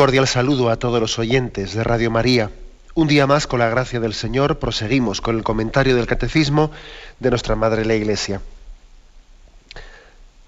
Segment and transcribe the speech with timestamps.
[0.00, 2.50] Cordial saludo a todos los oyentes de Radio María.
[2.94, 6.70] Un día más, con la gracia del Señor, proseguimos con el comentario del Catecismo
[7.18, 8.40] de nuestra Madre la Iglesia.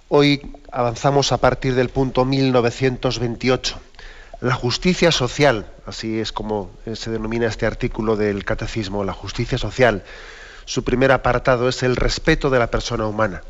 [0.08, 3.78] Hoy avanzamos a partir del punto 1928.
[4.40, 10.02] La justicia social, así es como se denomina este artículo del Catecismo, la justicia social.
[10.64, 13.42] Su primer apartado es el respeto de la persona humana.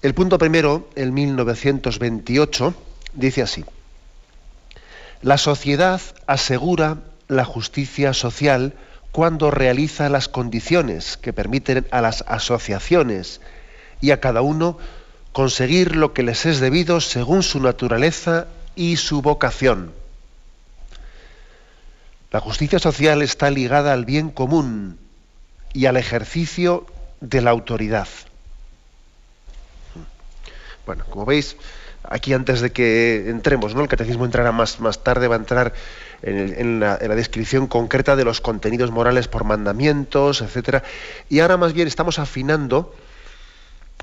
[0.00, 2.72] El punto primero, el 1928,
[3.14, 3.64] dice así.
[5.24, 8.74] La sociedad asegura la justicia social
[9.10, 13.40] cuando realiza las condiciones que permiten a las asociaciones
[14.02, 14.76] y a cada uno
[15.32, 19.94] conseguir lo que les es debido según su naturaleza y su vocación.
[22.30, 24.98] La justicia social está ligada al bien común
[25.72, 26.84] y al ejercicio
[27.22, 28.08] de la autoridad.
[30.84, 31.56] Bueno, como veis,
[32.08, 33.82] aquí antes de que entremos, ¿no?
[33.82, 35.72] El catecismo entrará más, más tarde, va a entrar
[36.22, 40.82] en, la, descripción concreta de los contenidos morales por mandamientos, etcétera.
[41.28, 42.94] Y ahora más bien estamos afinando,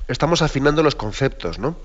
[0.08, 1.76] estamos afinando los conceptos, ¿no?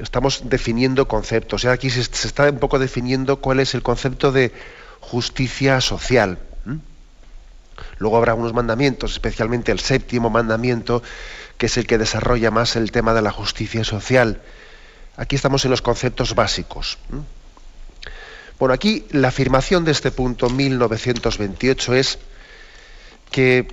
[0.00, 1.64] Estamos definiendo conceptos.
[1.64, 4.52] Y aquí se, está un poco definiendo cuál es el concepto de
[5.00, 6.38] justicia social.
[7.98, 11.02] Luego habrá unos mandamientos, especialmente el séptimo mandamiento,
[11.58, 14.40] que es el que desarrolla más el tema de la justicia social
[15.16, 16.98] Aquí estamos en los conceptos básicos.
[18.58, 22.18] Bueno, aquí la afirmación de este punto 1928 es
[23.30, 23.68] que,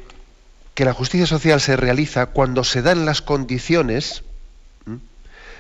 [0.78, 4.24] la justicia social se realiza cuando se dan las condiciones,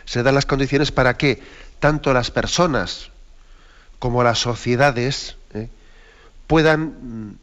[0.05, 1.39] se dan las condiciones para que
[1.79, 3.11] tanto las personas
[3.99, 5.69] como las sociedades ¿eh?
[6.47, 7.37] puedan,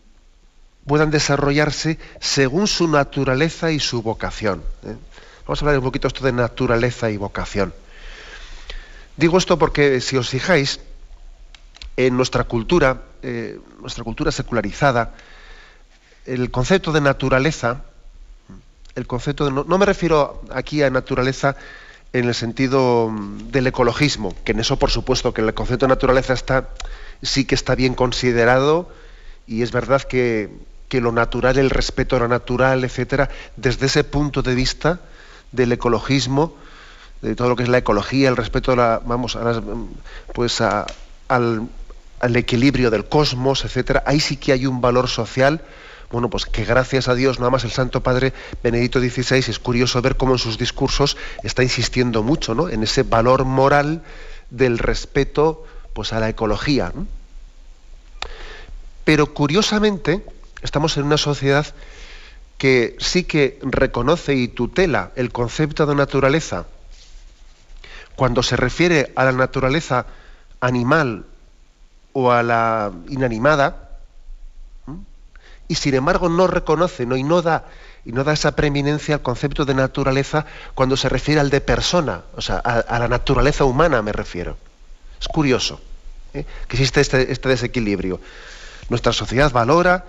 [0.88, 4.64] puedan desarrollarse según su naturaleza y su vocación.
[4.82, 4.96] ¿eh?
[5.46, 7.72] Vamos a hablar un poquito esto de naturaleza y vocación.
[9.18, 10.78] Digo esto porque si os fijáis,
[11.96, 15.14] en nuestra cultura, eh, nuestra cultura secularizada,
[16.24, 17.82] el concepto de naturaleza,
[18.94, 21.56] el concepto de, no, me refiero aquí a naturaleza
[22.12, 25.90] en el sentido mm, del ecologismo, que en eso por supuesto que el concepto de
[25.90, 26.68] naturaleza está,
[27.20, 28.88] sí que está bien considerado
[29.48, 30.50] y es verdad que,
[30.88, 35.00] que lo natural, el respeto a lo natural, etcétera, desde ese punto de vista
[35.50, 36.54] del ecologismo,
[37.22, 39.62] de todo lo que es la ecología, el respeto la, vamos, a
[40.34, 41.68] pues al,
[42.20, 45.62] equilibrio del cosmos, etcétera, ahí sí que hay un valor social.
[46.10, 50.00] Bueno, pues que gracias a Dios, nada más el Santo Padre Benedicto XVI, es curioso
[50.00, 52.70] ver cómo en sus discursos está insistiendo mucho ¿no?
[52.70, 54.02] en ese valor moral
[54.48, 56.92] del respeto pues, a la ecología.
[59.04, 60.24] Pero curiosamente,
[60.62, 61.66] estamos en una sociedad
[62.58, 66.66] que sí que reconoce y tutela el concepto de naturaleza,
[68.18, 70.04] cuando se refiere a la naturaleza
[70.58, 71.24] animal
[72.12, 73.90] o a la inanimada,
[75.68, 77.16] y sin embargo no reconoce ¿no?
[77.16, 77.66] Y, no da,
[78.04, 82.22] y no da esa preeminencia al concepto de naturaleza cuando se refiere al de persona,
[82.34, 84.56] o sea, a, la naturaleza humana me refiero.
[85.20, 85.80] Es curioso
[86.34, 86.44] ¿eh?
[86.66, 88.20] que existe este, este desequilibrio.
[88.88, 90.06] Nuestra sociedad valora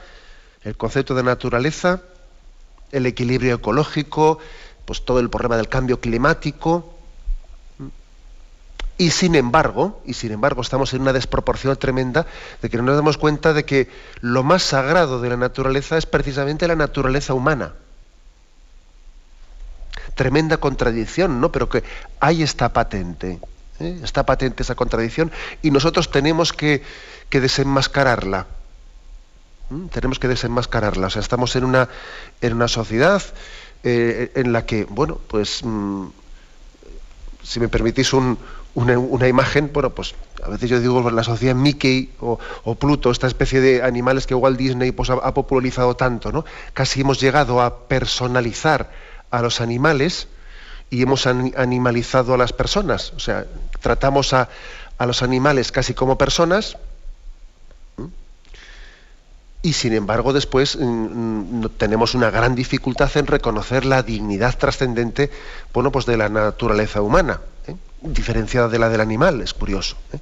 [0.64, 2.02] el concepto de naturaleza,
[2.92, 4.40] el equilibrio ecológico,
[4.86, 6.96] pues todo el problema del cambio climático,
[9.00, 12.28] y sin embargo, y sin embargo estamos en una desproporción tremenda
[12.62, 13.88] de que no nos damos cuenta de que
[14.20, 17.76] lo más sagrado de la naturaleza es precisamente la naturaleza humana.
[20.16, 21.50] Tremenda contradicción, ¿no?
[21.50, 21.82] Pero que
[22.20, 23.40] ahí está patente.
[23.80, 24.02] ¿eh?
[24.04, 25.32] Está patente esa contradicción
[25.62, 26.84] y nosotros tenemos que,
[27.32, 28.48] desenmascararla.
[29.94, 31.08] Tenemos que desenmascararla.
[31.08, 31.88] O sea, estamos en una,
[32.42, 33.24] en una sociedad
[33.86, 36.08] eh, en la que, bueno, pues, mm,
[37.44, 38.38] si me permitís un,
[38.76, 42.38] una, imagen, bueno, pues a veces yo digo la sociedad Mickey o,
[42.76, 46.46] Pluto, esta especie de animales que Walt Disney pues, ha, popularizado tanto, ¿no?
[46.74, 48.92] Casi hemos llegado a personalizar
[49.32, 50.28] a los animales
[50.90, 53.14] y hemos animalizado a las personas.
[53.16, 53.46] O sea,
[53.82, 54.50] tratamos a,
[54.98, 56.78] a los animales casi como personas
[59.62, 65.30] y sin embargo después mm, mm, tenemos una gran dificultad en reconocer la dignidad trascendente
[65.74, 67.42] bueno, pues de la naturaleza humana.
[67.68, 67.76] ¿eh?
[68.02, 69.98] Diferenciada de la del animal, es curioso.
[70.14, 70.20] ¿eh?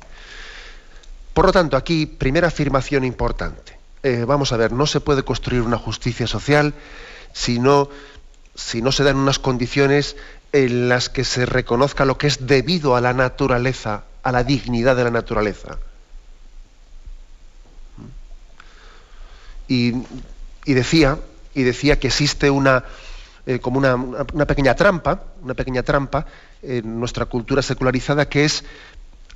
[1.33, 3.77] Por lo tanto, aquí, primera afirmación importante.
[4.03, 6.74] Eh, vamos a ver, no se puede construir una justicia social
[7.33, 7.89] si no,
[8.56, 10.15] si no se dan unas condiciones
[10.51, 14.95] en las que se reconozca lo que es debido a la naturaleza, a la dignidad
[14.95, 15.77] de la naturaleza.
[19.68, 19.94] Y,
[20.65, 21.19] decía,
[21.53, 22.85] y decía que existe una,
[23.47, 26.25] eh, como una, pequeña trampa, una pequeña trampa
[26.61, 28.65] en nuestra cultura secularizada que es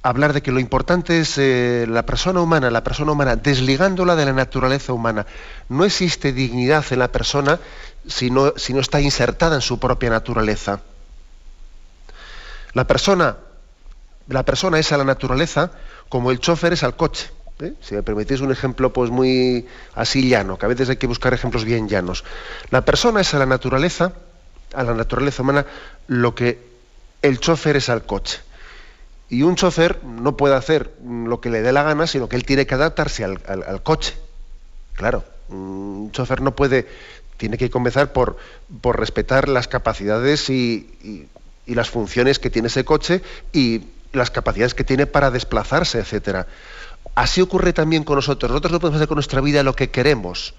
[0.03, 4.25] hablar de que lo importante es eh, la persona humana, la persona humana, desligándola de
[4.25, 5.25] la naturaleza humana.
[5.69, 7.57] No existe dignidad en la persona
[8.05, 10.81] si no, si no está insertada en su propia naturaleza.
[12.73, 13.37] La persona,
[14.27, 15.71] la persona es a la naturaleza
[16.09, 17.29] como el chofer es al coche.
[17.61, 17.73] ¿Eh?
[17.81, 21.33] Si me permitís un ejemplo pues muy así llano, que a veces hay que buscar
[21.33, 22.23] ejemplos bien llanos.
[22.69, 24.13] La persona es a la naturaleza,
[24.73, 25.65] a la naturaleza humana,
[26.07, 26.59] lo que
[27.21, 28.39] el chofer es al coche.
[29.29, 32.43] Y un chofer no puede hacer lo que le dé la gana, sino que él
[32.43, 34.13] tiene que adaptarse al, coche.
[34.93, 36.85] Claro, un chofer no puede,
[37.37, 38.35] tiene que comenzar por,
[38.81, 41.27] por respetar las capacidades y,
[41.65, 43.21] las funciones que tiene ese coche
[43.53, 46.47] y las capacidades que tiene para desplazarse, etcétera.
[47.15, 48.49] Así ocurre también con nosotros.
[48.49, 50.53] Nosotros no podemos hacer con nuestra vida lo que queremos.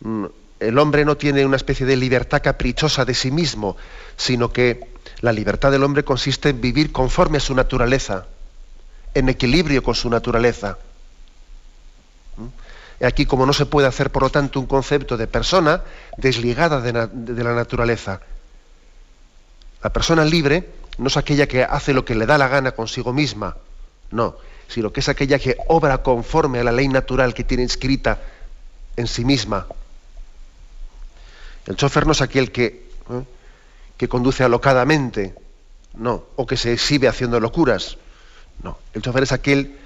[0.00, 0.26] Mm,
[0.60, 3.76] el hombre no tiene una especie de libertad caprichosa de sí mismo,
[4.16, 4.88] sino que
[5.20, 8.26] la libertad del hombre consiste en vivir conforme a su naturaleza,
[9.14, 10.78] en equilibrio con su naturaleza.
[12.36, 13.04] ¿Mm?
[13.04, 15.82] aquí, como no se puede hacer, por lo tanto, un concepto de persona
[16.16, 18.20] desligada de, la naturaleza.
[19.82, 23.12] La persona libre no es aquella que hace lo que le da la gana consigo
[23.12, 23.56] misma,
[24.10, 24.36] no,
[24.68, 28.20] sino que es aquella que obra conforme a la ley natural que tiene inscrita
[28.96, 29.66] en sí misma.
[31.66, 33.24] El chofer no es aquel que ¿eh?
[33.96, 35.34] que conduce alocadamente,
[35.94, 37.96] no, o que se exhibe haciendo locuras,
[38.62, 38.78] no.
[38.92, 39.76] El chofer es aquel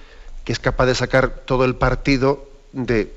[0.44, 3.12] que es capaz de sacar todo el partido de,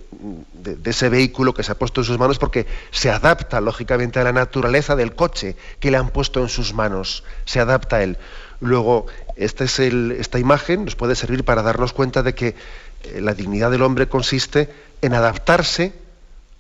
[0.85, 4.33] ese vehículo que se ha puesto en sus manos porque se adapta lógicamente a la
[4.33, 8.17] naturaleza del coche que le han puesto en sus manos, se adapta a él.
[8.59, 12.55] Luego, esta, es esta imagen nos puede servir para darnos cuenta de que
[13.03, 14.69] eh, la dignidad del hombre consiste
[15.01, 15.93] en adaptarse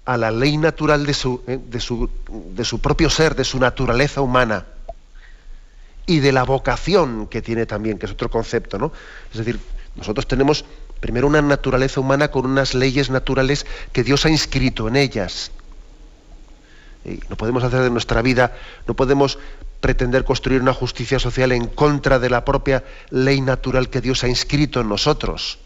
[0.05, 2.09] a la ley natural de su, eh, de su,
[2.55, 4.65] de su propio ser, de su naturaleza humana
[6.05, 8.91] y de la vocación que tiene también, que es otro concepto, ¿no?
[9.31, 9.59] Es decir,
[9.95, 10.65] nosotros tenemos
[10.99, 15.51] primero una naturaleza humana con unas leyes naturales que Dios ha inscrito en ellas.
[17.05, 18.55] Y no podemos hacer de nuestra vida,
[18.87, 19.37] no podemos
[19.83, 24.29] pretender construir una justicia social en contra de la propia ley natural que Dios ha
[24.29, 25.59] inscrito en nosotros.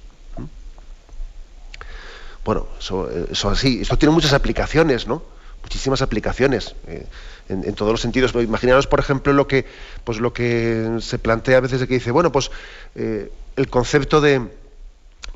[2.44, 5.22] Bueno, eso, eso así, esto tiene muchas aplicaciones, ¿no?
[5.62, 7.06] Muchísimas aplicaciones eh,
[7.48, 8.34] en, todos los sentidos.
[8.34, 9.68] Imaginaros, por ejemplo, lo que,
[10.04, 12.50] pues lo que se plantea a veces de que dice, bueno, pues
[12.96, 14.48] eh, el concepto de,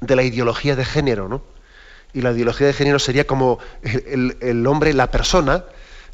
[0.08, 1.44] la ideología de género, ¿no?
[2.14, 5.66] Y la ideología de género sería como el, hombre, la persona,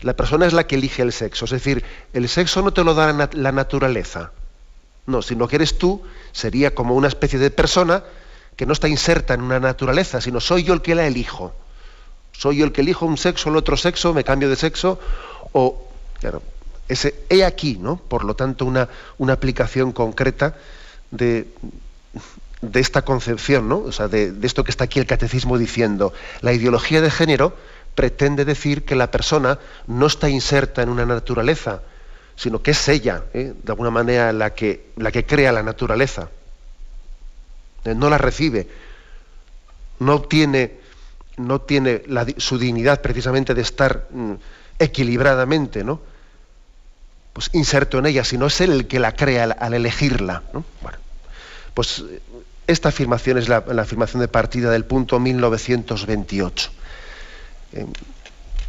[0.02, 1.46] la persona es la que elige el sexo.
[1.46, 4.32] Es decir, el sexo no te lo da la naturaleza.
[5.06, 6.02] No, sino que eres tú,
[6.32, 8.04] sería como una especie de persona
[8.56, 11.54] que no está inserta en una naturaleza, sino soy yo el que la elijo.
[12.34, 15.00] Soy yo el que elijo un sexo el otro sexo, me cambio de sexo,
[15.54, 15.88] o,
[16.20, 16.42] claro,
[16.88, 17.98] ese, he aquí, ¿no?
[17.98, 20.56] Por lo tanto, una, una aplicación concreta
[21.12, 21.48] de,
[22.62, 23.80] de esta concepción, ¿no?
[23.80, 26.14] O sea, de, esto que está aquí el catecismo diciendo.
[26.42, 27.56] La ideología de género
[27.98, 31.82] pretende decir que la persona no está inserta en una naturaleza,
[32.36, 33.56] sino que es ella, ¿eh?
[33.60, 36.30] de alguna manera, la que, la que crea la naturaleza.
[37.84, 38.68] Eh, no la recibe,
[39.98, 40.74] no obtiene,
[41.38, 42.04] no tiene
[42.38, 44.34] su dignidad precisamente de estar mm,
[44.78, 46.00] equilibradamente, ¿no?
[47.34, 50.44] Pues inserto en ella, sino es él el que la crea al, elegirla.
[50.54, 51.00] Bueno,
[51.74, 52.04] pues
[52.68, 56.78] esta afirmación es la, afirmación de partida del punto 1928.
[57.74, 57.86] Eh,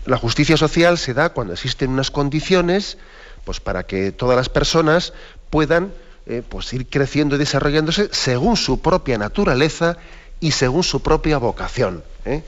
[0.07, 2.99] la justicia social se da cuando existen unas condiciones
[3.45, 5.13] pues para que todas las personas
[5.51, 5.93] puedan
[6.27, 9.97] eh, pues ir creciendo y desarrollándose según su propia naturaleza
[10.41, 12.05] y según su propia vocación.
[12.27, 12.43] ¿eh?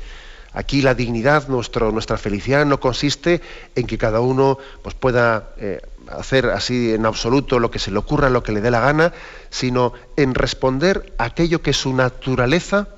[0.52, 3.40] Aquí la dignidad, nuestra felicidad no consiste
[3.74, 7.98] en que cada uno pues, pueda eh, hacer así en absoluto lo que se le
[7.98, 9.12] ocurra, lo que le dé la gana,
[9.48, 12.88] sino en responder a aquello que su naturaleza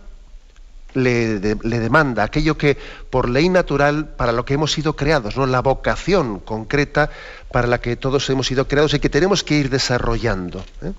[0.95, 2.77] le, demanda, aquello que
[3.11, 5.47] por ley natural para lo que hemos sido creados, ¿no?
[5.47, 7.11] la vocación concreta
[7.51, 10.65] para la que todos hemos sido creados y que tenemos que ir desarrollando.
[10.83, 10.93] ¿eh?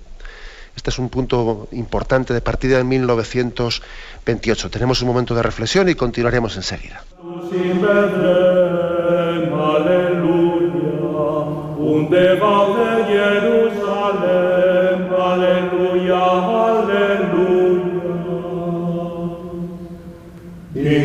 [0.76, 4.70] Este es un punto importante de partida en 1928.
[4.70, 7.04] Tenemos un momento de reflexión y continuaremos enseguida.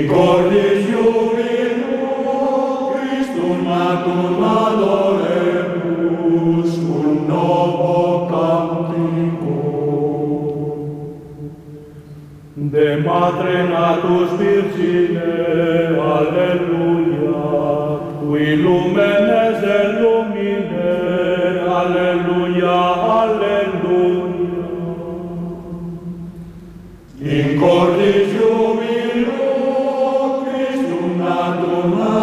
[0.09, 2.25] cordis Iuvinum,
[2.91, 5.91] Christum Matum adoremus,
[6.77, 7.97] un novo
[8.31, 9.57] cantico.
[12.55, 15.29] De Matre Natus Virgine,
[16.15, 17.45] Alleluia,
[18.19, 20.91] qui lumenes et lumine,
[21.79, 22.77] Alleluia,
[23.21, 24.67] Alleluia.
[27.21, 28.28] In cordis
[31.79, 32.18] Roma.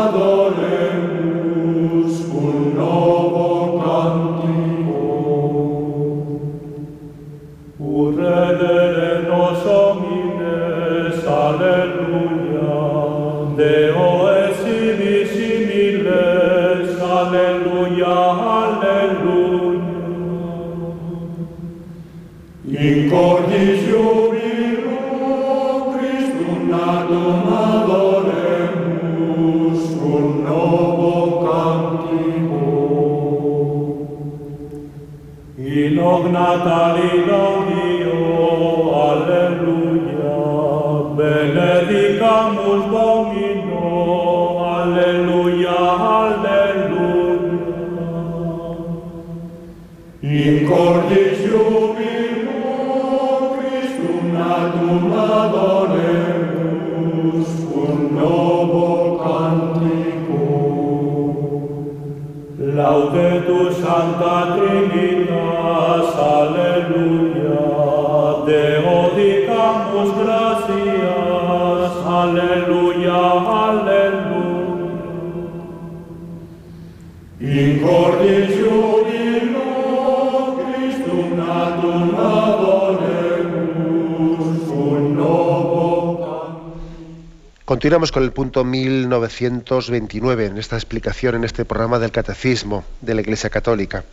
[87.67, 93.23] Continuamos con el punto 1929 en esta explicación, en este programa del Catecismo de la
[93.23, 94.05] Iglesia Católica.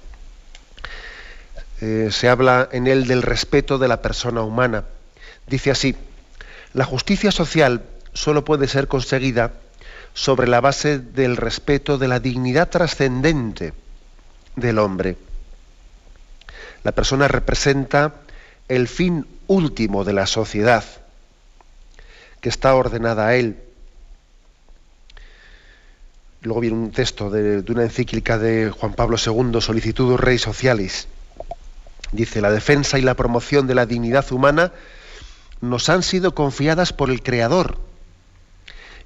[1.80, 4.86] Eh, se habla en él del respeto de la persona humana.
[5.46, 5.96] Dice así,
[6.74, 7.84] la justicia social
[8.14, 9.54] solo puede ser conseguida
[10.16, 13.74] sobre la base del respeto de la dignidad trascendente
[14.56, 15.16] del hombre.
[16.84, 18.16] La persona representa
[18.68, 20.84] el fin último de la sociedad
[22.44, 23.56] que está ordenada a él.
[26.42, 31.08] Luego viene un texto de, de una encíclica de Juan Pablo II, Solicitudo Rei Socialis.
[32.12, 34.74] Dice, la defensa y la promoción de la dignidad humana
[35.62, 37.78] nos han sido confiadas por el Creador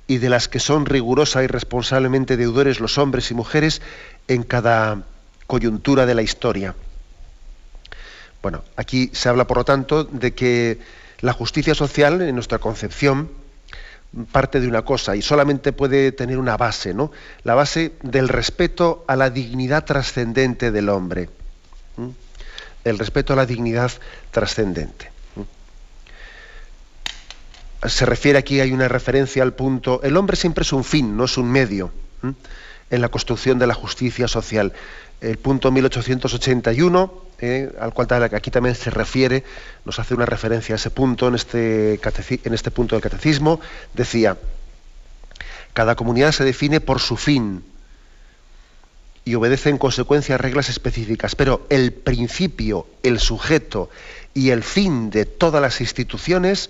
[0.08, 3.84] y de las que son rigurosa y responsablemente deudores los hombres y mujeres
[4.28, 5.04] en cada
[5.46, 6.74] coyuntura de la historia.
[8.42, 10.80] Bueno, aquí se habla, por lo tanto, de que
[11.20, 13.30] la justicia social, en nuestra concepción,
[14.32, 17.12] parte de una cosa y solamente puede tener una base, ¿no?
[17.44, 21.30] La base del respeto a la dignidad trascendente del hombre.
[22.84, 23.92] El respeto a la dignidad
[24.32, 25.12] trascendente.
[27.86, 31.26] Se refiere aquí, hay una referencia al punto, el hombre siempre es un fin, no
[31.26, 31.92] es un medio,
[32.90, 34.74] en la construcción de la justicia social.
[35.20, 39.44] El punto 1881, eh, al cual aquí también se refiere,
[39.86, 42.00] nos hace una referencia a ese punto en este,
[42.44, 43.60] en este punto del catecismo,
[43.94, 44.38] decía,
[45.74, 47.64] cada comunidad se define por su fin
[49.26, 53.90] y obedece en consecuencia a reglas específicas, pero el principio, el sujeto
[54.34, 56.70] y el fin de todas las instituciones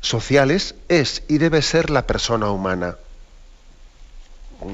[0.00, 2.96] sociales es y debe ser la persona humana.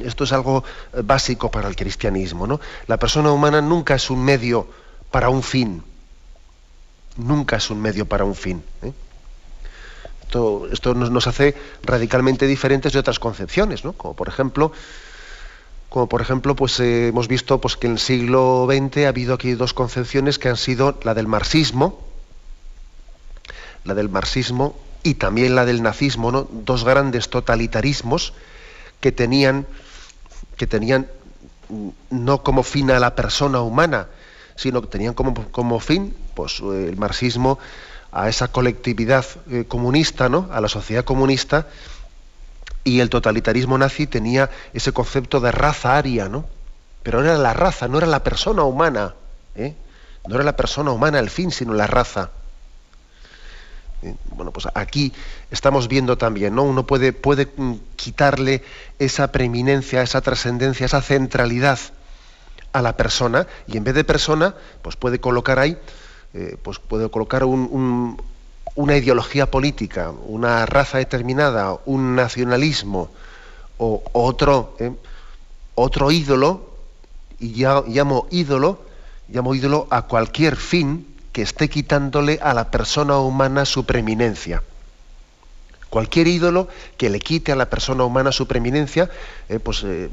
[0.05, 2.47] Esto es algo eh, básico para el cristianismo.
[2.47, 2.61] ¿no?
[2.87, 4.67] La persona humana nunca es un medio
[5.11, 5.83] para un fin.
[7.17, 8.63] Nunca es un medio para un fin.
[8.83, 8.93] ¿eh?
[10.73, 13.93] Esto, nos hace radicalmente diferentes de otras concepciones, ¿no?
[13.93, 14.73] como por ejemplo,
[15.89, 19.35] como por ejemplo pues, eh, hemos visto pues, que en el siglo XX ha habido
[19.35, 22.01] aquí dos concepciones que han sido la del marxismo,
[23.85, 26.49] la del marxismo y también la del nazismo, ¿no?
[26.51, 28.33] dos grandes totalitarismos
[29.01, 29.67] que tenían,
[30.57, 31.09] que tenían
[32.11, 34.09] no como fin a la persona humana,
[34.57, 37.59] sino que tenían como, como fin pues, eh, el marxismo
[38.13, 40.49] a esa colectividad eh, comunista, ¿no?
[40.53, 41.67] a la sociedad comunista,
[42.85, 46.45] y el totalitarismo nazi tenía ese concepto de raza aria, ¿no?
[47.03, 49.15] Pero no era la raza, no era la persona humana,
[49.57, 49.75] ¿eh?
[50.29, 52.31] no era la persona humana el fin, sino la raza.
[54.05, 55.13] Eh, Bueno, pues aquí
[55.51, 56.63] estamos viendo también, ¿no?
[56.65, 58.63] Uno puede, mm, quitarle
[58.99, 61.79] esa preeminencia, esa trascendencia, esa centralidad
[62.73, 65.79] a la persona y en vez de persona, pues puede colocar ahí,
[66.35, 68.23] eh, pues puede colocar un, un-
[68.75, 73.11] una ideología política, una raza determinada, un nacionalismo
[73.79, 74.91] o otro, ¿eh?
[75.77, 76.71] otro ídolo,
[77.39, 78.81] y llamo ídolo,
[79.29, 84.63] llamo ídolo a cualquier fin que esté quitándole a la persona humana su preeminencia.
[85.91, 89.11] Cualquier ídolo que le quite a la persona humana su preeminencia,
[89.49, 90.11] eh, pues eh,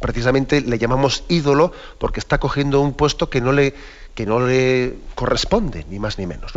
[0.00, 3.74] precisamente le llamamos ídolo porque está cogiendo un puesto que no le,
[4.14, 6.52] que no le corresponde, ni más ni menos.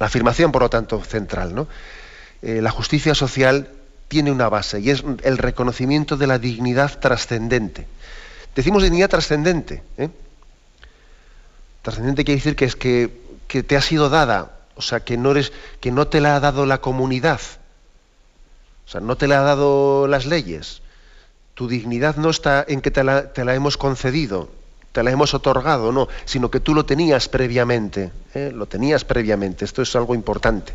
[0.00, 1.54] La afirmación, por lo tanto, central.
[1.54, 1.68] ¿no?
[2.42, 3.68] Eh, la justicia social
[4.08, 7.86] tiene una base y es el reconocimiento de la dignidad trascendente.
[8.56, 9.84] Decimos dignidad trascendente.
[11.82, 13.10] Trascendente quiere decir que es que,
[13.48, 16.64] te ha sido dada, o sea, que no, eres, que no te la ha dado
[16.64, 17.40] la comunidad,
[18.86, 20.80] o sea, no te la ha dado las leyes.
[21.54, 24.48] Tu dignidad no está en que te la, hemos concedido,
[24.92, 28.52] te la hemos otorgado, no, sino que tú lo tenías previamente, ¿eh?
[28.54, 29.64] lo tenías previamente.
[29.64, 30.72] Esto es algo importante.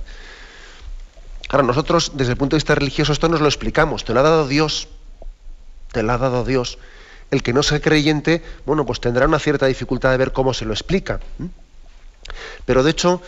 [1.50, 4.04] Ahora, nosotros, desde el punto de vista religioso, esto nos lo explicamos.
[4.04, 4.88] Te lo ha dado Dios,
[5.92, 6.78] te lo ha dado Dios
[7.32, 10.66] el que no sea creyente, bueno, pues tendrá una cierta dificultad de ver cómo se
[10.66, 11.20] lo explica.
[12.66, 13.22] Pero de hecho,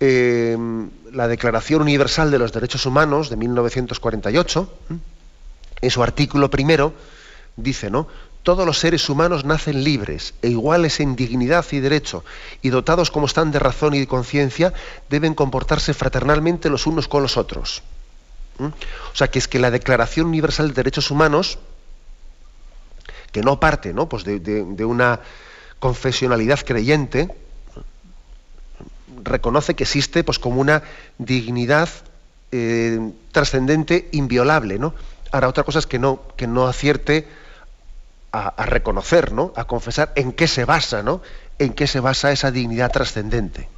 [0.00, 4.72] em, la Declaración Universal de los Derechos Humanos de 1948,
[5.80, 6.92] en su artículo primero,
[7.56, 8.08] dice, ¿no?
[8.42, 12.24] Todos los seres humanos nacen libres e iguales en dignidad y derecho,
[12.62, 14.72] y dotados como están de razón y de conciencia,
[15.10, 17.82] deben comportarse fraternalmente los unos con los otros.
[18.58, 21.58] O sea, que es que la Declaración Universal de Derechos Humanos,
[23.32, 24.08] que no parte ¿no?
[24.08, 25.20] Pues de, una
[25.78, 27.28] confesionalidad creyente,
[29.22, 30.82] reconoce que existe pues, como una
[31.18, 31.88] dignidad
[32.52, 34.78] eh, trascendente, inviolable.
[34.78, 34.94] ¿no?
[35.30, 37.28] Ahora, otra cosa es que no, que no acierte
[38.32, 39.52] a, reconocer, ¿no?
[39.56, 41.22] a confesar en qué se basa, ¿no?
[41.58, 43.68] en qué se basa esa dignidad trascendente.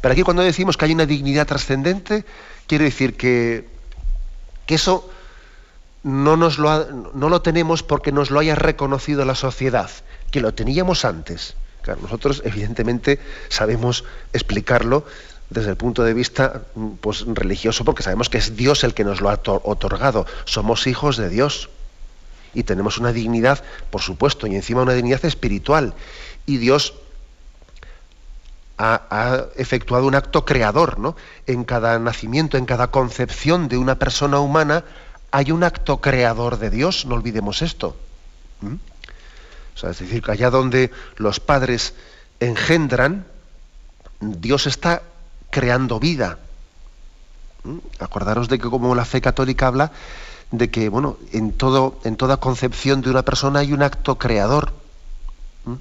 [0.00, 2.24] Pero aquí cuando decimos que hay una dignidad trascendente,
[2.66, 3.68] quiere decir que,
[4.66, 5.10] que eso
[6.02, 9.90] no, nos lo no lo tenemos porque nos lo haya reconocido la sociedad,
[10.30, 11.54] que lo teníamos antes.
[12.02, 15.04] nosotros evidentemente sabemos explicarlo
[15.50, 16.62] desde el punto de vista
[17.00, 20.26] pues, religioso porque sabemos que es Dios el que nos lo ha otorgado.
[20.44, 21.68] Somos hijos de Dios
[22.54, 25.94] y tenemos una dignidad, por supuesto, y encima una dignidad espiritual.
[26.46, 26.94] Y Dios
[28.78, 31.14] ha, ha, efectuado un acto creador, ¿no?
[31.46, 34.84] En cada nacimiento, en cada concepción de una persona humana,
[35.30, 37.96] hay un acto creador de Dios, no olvidemos esto.
[38.60, 38.74] ¿Mm?
[39.76, 41.94] es decir, que allá donde los padres
[42.38, 43.24] engendran,
[44.20, 45.02] Dios está
[45.50, 46.38] creando vida.
[47.64, 47.78] ¿Mm?
[47.98, 49.92] Acordaros de que como la fe católica habla
[50.50, 54.72] de que, bueno, en, todo, en toda concepción de una persona hay un acto creador.
[55.64, 55.74] ¿Mm?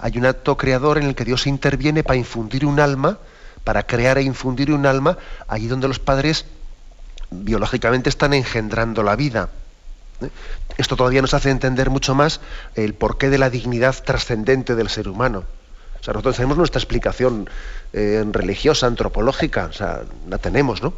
[0.00, 3.18] Hay un acto creador en el que Dios interviene para infundir un alma,
[3.64, 6.46] para crear e infundir un alma, allí donde los padres
[7.30, 9.50] biológicamente están engendrando la vida.
[10.20, 10.28] ¿eh?
[10.76, 12.40] Esto todavía nos hace entender mucho más
[12.74, 15.44] el porqué de la dignidad trascendente del ser humano.
[16.00, 17.48] O sea, nosotros tenemos nuestra explicación
[17.92, 20.94] eh, religiosa, antropológica, o sea, la tenemos, ¿no?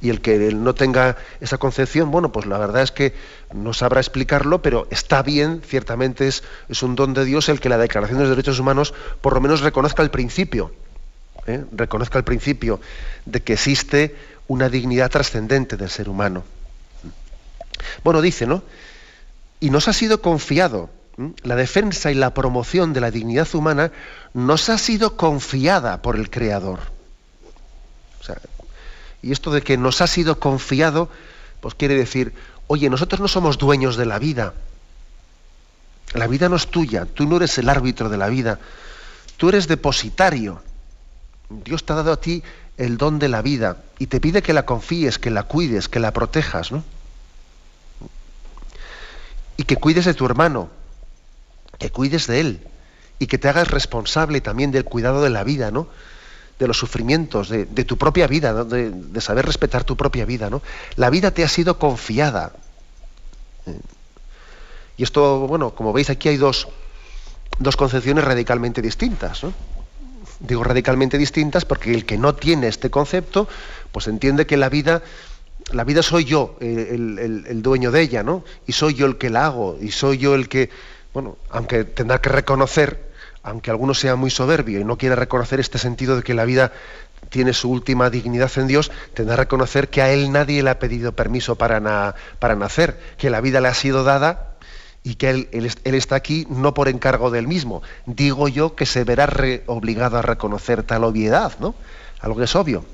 [0.00, 3.14] Y el que no tenga esa concepción, bueno, pues la verdad es que
[3.52, 6.42] no sabrá explicarlo, pero está bien, ciertamente es,
[6.82, 9.60] un don de Dios el que la Declaración de los Derechos Humanos por lo menos
[9.60, 10.70] reconozca el principio,
[11.48, 11.64] ¿eh?
[11.72, 12.80] reconozca el principio
[13.26, 14.14] de que existe
[14.48, 16.42] una dignidad trascendente del ser humano.
[18.02, 18.62] Bueno, dice, ¿no?
[19.60, 20.90] Y nos ha sido confiado,
[21.42, 23.92] la defensa y la promoción de la dignidad humana
[24.34, 26.80] nos ha sido confiada por el Creador.
[29.20, 31.08] y esto de que nos ha sido confiado,
[31.60, 32.34] pues quiere decir,
[32.68, 34.54] oye, nosotros no somos dueños de la vida.
[36.14, 38.60] La vida no es tuya, tú no eres el árbitro de la vida,
[39.36, 40.62] tú eres depositario.
[41.50, 42.42] Dios te ha dado a ti
[42.78, 45.98] el don de la vida y te pide que la confíes, que la cuides, que
[45.98, 46.84] la protejas, ¿no?
[49.56, 50.70] Y que cuides de tu hermano,
[51.78, 52.66] que cuides de él
[53.18, 55.88] y que te hagas responsable también del cuidado de la vida, ¿no?
[56.60, 60.62] De los sufrimientos, de, tu propia vida, de, de, saber respetar tu propia vida, ¿no?
[60.94, 62.52] La vida te ha sido confiada.
[64.96, 66.68] Y esto, bueno, como veis aquí hay dos,
[67.58, 69.52] dos concepciones radicalmente distintas, ¿no?
[70.40, 73.48] Digo radicalmente distintas porque el que no tiene este concepto,
[73.92, 75.02] pues entiende que la vida,
[75.72, 78.44] la vida soy yo el, dueño de ella, ¿no?
[78.66, 80.70] Y soy yo el que la hago, y soy yo el que,
[81.12, 83.08] bueno, aunque tendrá que reconocer,
[83.42, 86.72] aunque alguno sea muy soberbio y no quiera reconocer este sentido de que la vida
[87.30, 90.78] tiene su última dignidad en Dios, tendrá que reconocer que a él nadie le ha
[90.78, 94.47] pedido permiso para, para nacer, que la vida le ha sido dada
[95.08, 97.80] y que él, él, está aquí no por encargo del mismo.
[98.04, 99.26] Digo yo que se verá
[99.64, 101.74] obligado a reconocer tal obviedad, ¿no?
[102.20, 102.84] algo que es obvio.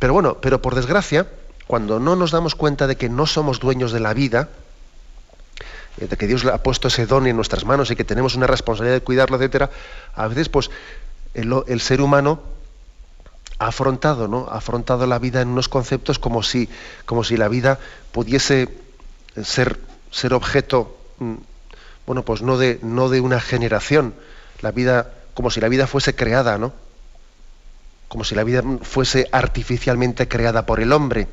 [0.00, 1.28] Pero bueno, pero por desgracia,
[1.68, 4.48] cuando no nos damos cuenta de que no somos dueños de la vida,
[5.98, 8.48] eh, de que Dios ha puesto ese don en nuestras manos y que tenemos una
[8.48, 9.70] responsabilidad de cuidarlo, etcétera,
[10.16, 10.70] a veces pues
[11.34, 12.40] el, ser humano
[13.60, 14.48] ha afrontado, ¿no?
[14.50, 16.68] Ha afrontado la vida en unos conceptos como si,
[17.06, 17.78] como si la vida
[18.10, 18.68] pudiese
[19.44, 19.78] ser,
[20.10, 20.97] ser objeto,
[22.06, 24.14] bueno, pues no de, no de una generación,
[24.60, 26.72] la vida, como si la vida fuese creada, ¿no?
[28.08, 31.28] Como si la vida fuese artificialmente creada por el hombre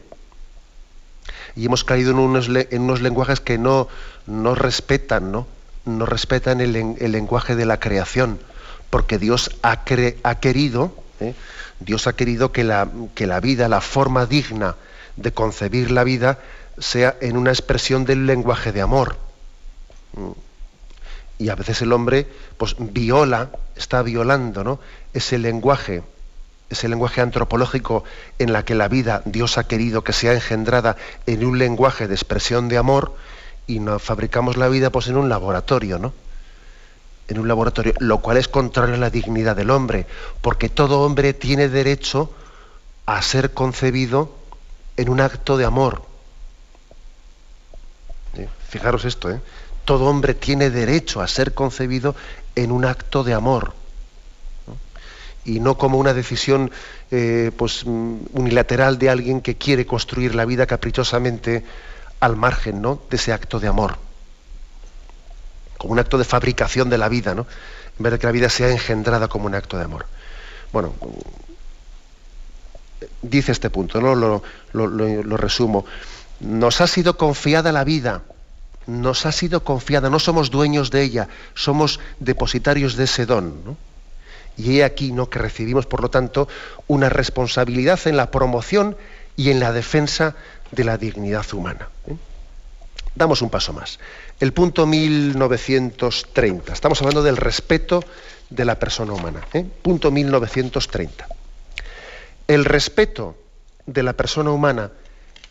[1.56, 3.88] y hemos caído en unos, en unos lenguajes que no,
[4.28, 5.48] no respetan, ¿no?
[5.86, 6.74] No respetan el,
[7.12, 8.40] lenguaje de la creación,
[8.90, 9.84] porque Dios ha,
[10.24, 11.34] ha querido, ¿eh?
[11.80, 14.76] Dios ha querido que la, que la vida, la forma digna
[15.16, 16.40] de concebir la vida,
[16.78, 19.18] sea en una expresión del lenguaje de amor.
[20.16, 20.32] Mm.
[21.38, 24.80] Y a veces el hombre pues viola, está violando ¿no?
[25.14, 26.04] ese lenguaje
[26.70, 28.04] ese lenguaje antropológico
[28.40, 32.16] en la que la vida Dios ha querido que sea engendrada en un lenguaje de
[32.16, 33.16] expresión de amor
[33.68, 36.14] y nos fabricamos la vida pues en un laboratorio, ¿no?
[37.28, 40.06] En un laboratorio, lo cual es contrario a la dignidad del hombre,
[40.42, 42.32] porque todo hombre tiene derecho
[43.08, 44.36] a ser concebido
[44.98, 46.04] en un acto de amor.
[48.70, 49.40] Fijaros esto, ¿eh?
[49.86, 52.16] Todo hombre tiene derecho a ser concebido
[52.56, 53.74] en un acto de amor
[55.46, 56.72] y no como una decisión
[57.12, 61.64] eh, pues, mm, unilateral de alguien que quiere construir la vida caprichosamente
[62.20, 63.02] al margen ¿no?
[63.10, 63.98] de ese acto de amor.
[65.78, 67.46] Como un acto de fabricación de la vida, ¿no?
[67.98, 70.08] en vez de que la vida sea engendrada como un acto de amor.
[70.74, 70.94] Bueno,
[73.22, 74.16] dice este punto, ¿no?
[74.16, 74.42] lo,
[74.74, 75.86] lo resumo.
[76.40, 78.24] Nos ha sido confiada la vida,
[78.88, 83.78] nos ha sido confiada, no somos dueños de ella, somos depositarios de ese don.
[84.58, 85.30] Y he aquí ¿no?
[85.30, 86.48] que recibimos, por lo tanto,
[86.88, 88.96] una responsabilidad en la promoción
[89.36, 90.36] y en la defensa
[90.72, 91.90] de la dignidad humana.
[92.08, 92.16] ¿eh?
[93.16, 94.00] Damos un paso más.
[94.40, 96.74] El punto 1930.
[96.74, 98.04] Estamos hablando del respeto
[98.50, 99.42] de la persona humana.
[99.54, 99.66] ¿eh?
[99.82, 101.28] Punto 1930.
[102.48, 103.36] El respeto
[103.86, 104.92] de la persona humana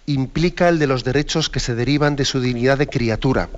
[0.06, 3.48] implica el de los derechos que se derivan de su dignidad de criatura.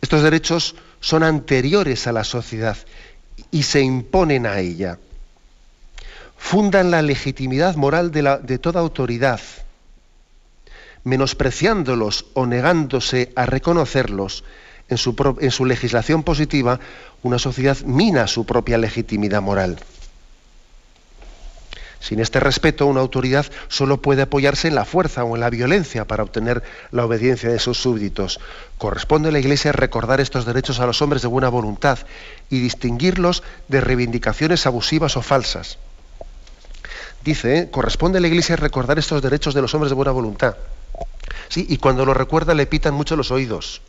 [0.00, 2.76] Estos derechos son anteriores a la sociedad
[3.50, 4.98] y se imponen a ella.
[6.36, 9.40] Fundan la legitimidad moral de, toda autoridad,
[11.04, 14.44] menospreciándolos o negándose a reconocerlos
[14.88, 16.80] en su, legislación positiva,
[17.22, 19.78] una sociedad mina su propia legitimidad moral.
[22.04, 26.04] Sin este respeto, una autoridad solo puede apoyarse en la fuerza o en la violencia
[26.04, 28.40] para obtener la obediencia de sus súbditos.
[28.76, 31.98] Corresponde a la Iglesia recordar estos derechos a los hombres de buena voluntad
[32.50, 35.78] y distinguirlos de reivindicaciones abusivas o falsas.
[37.24, 37.70] Dice, ¿eh?
[37.70, 40.56] corresponde a la Iglesia recordar estos derechos de los hombres de buena voluntad.
[41.48, 43.80] Sí, y cuando lo recuerda le pitan mucho los oídos.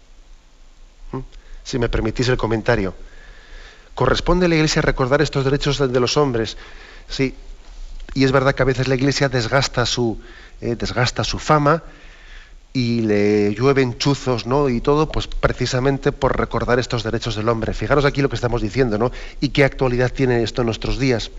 [1.11, 1.19] ¿Mm?
[1.65, 2.93] Si me permitís el comentario.
[3.93, 6.55] Corresponde a la Iglesia recordar estos derechos de los hombres.
[7.09, 7.35] Sí,
[8.15, 10.19] y es verdad que a veces la Iglesia desgasta su,
[10.61, 11.83] eh, desgasta su fama
[12.71, 14.69] y le llueven chuzos, ¿no?
[14.69, 17.73] Y todo, pues precisamente por recordar estos derechos del hombre.
[17.73, 19.11] Fijaros aquí lo que estamos diciendo, ¿no?
[19.41, 21.29] Y qué actualidad tiene esto en nuestros días.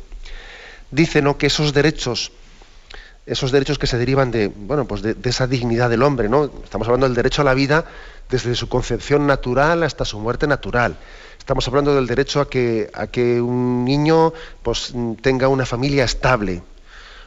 [0.91, 1.39] Dice, ¿no?
[1.39, 2.31] Que esos derechos,
[3.27, 6.45] esos derechos que se derivan de, bueno, pues de, esa dignidad del hombre, ¿no?
[6.63, 7.85] Estamos hablando del derecho a la vida
[8.31, 10.97] desde su concepción natural hasta su muerte natural.
[11.37, 16.63] Estamos hablando del derecho a que, a que un niño pues, tenga una familia estable,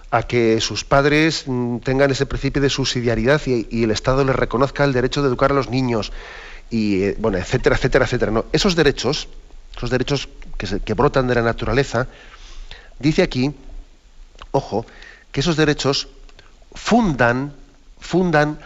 [0.09, 4.85] a que sus padres mm, tengan ese principio de subsidiariedad y, el Estado les reconozca
[4.85, 6.13] el derecho de educar a los niños,
[6.69, 8.31] y eh, bueno, etcétera, etcétera, etcétera.
[8.31, 8.45] ¿no?
[8.53, 9.27] Esos derechos,
[9.75, 12.07] esos derechos que, que brotan de la naturaleza,
[12.99, 13.53] dice aquí,
[14.51, 14.85] ojo,
[15.31, 16.07] que esos derechos
[16.73, 17.53] fundan,
[17.99, 18.59] fundan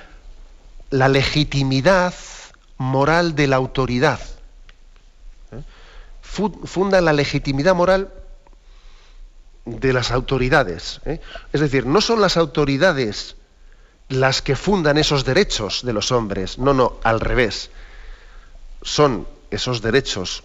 [0.90, 2.14] la legitimidad
[2.78, 4.20] moral de la autoridad
[6.24, 8.12] funda la legitimidad moral
[9.66, 11.00] de las autoridades.
[11.06, 11.22] ¿eh?
[11.54, 13.36] Es decir, no son las autoridades
[14.10, 17.70] las que fundan esos derechos de los hombres, no, no, al revés.
[18.82, 20.44] Son esos derechos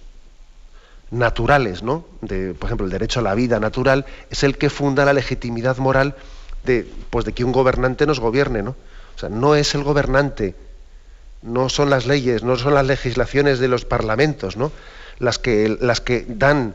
[1.10, 2.04] naturales, ¿no?
[2.20, 5.78] De, por ejemplo, el derecho a la vida natural es el que funda la legitimidad
[5.78, 6.14] moral
[6.64, 8.76] de, pues, de que un gobernante nos gobierne, ¿no?
[9.16, 10.54] O sea, no es el gobernante,
[11.42, 14.70] no son las leyes, no son las legislaciones de los parlamentos, ¿no?
[15.18, 16.74] las que, las que dan,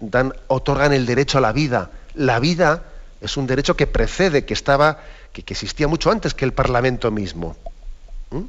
[0.00, 1.90] dan, otorgan el derecho a la vida.
[2.14, 2.84] La vida
[3.20, 4.98] es un derecho que precede, que estaba,
[5.32, 7.56] que, existía mucho antes que el Parlamento mismo.
[8.30, 8.42] ¿Mm?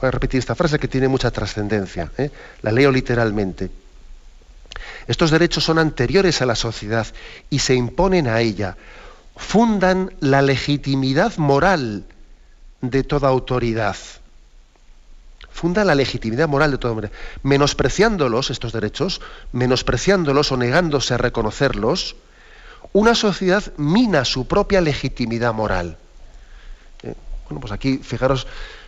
[0.00, 2.10] Voy a repetir esta frase que tiene mucha trascendencia.
[2.16, 2.30] ¿eh?
[2.62, 3.70] La leo literalmente.
[5.06, 7.06] Estos derechos son anteriores a la sociedad
[7.48, 8.76] y se imponen a ella.
[9.36, 12.04] Fundan la legitimidad moral
[12.80, 13.96] de toda autoridad.
[15.50, 17.16] Funda la legitimidad moral de toda autoridad.
[17.42, 19.20] Menospreciándolos, estos derechos,
[19.52, 22.16] menospreciándolos o negándose a reconocerlos,
[22.92, 25.96] una sociedad mina su propia legitimidad moral.
[27.02, 27.14] Eh,
[27.48, 28.46] bueno, pues aquí, fijaros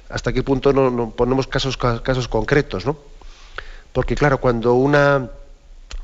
[0.09, 2.97] hasta qué punto no, ponemos casos, casos concretos, ¿no?
[3.93, 5.31] Porque claro, cuando una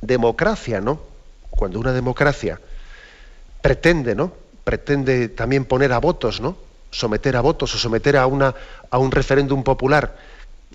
[0.00, 1.00] democracia, ¿no?
[1.50, 2.60] Cuando una democracia
[3.62, 4.32] pretende, ¿no?
[4.64, 6.56] Pretende también poner a votos, ¿no?
[6.90, 8.54] Someter a votos o someter a, una,
[8.90, 10.16] a un referéndum popular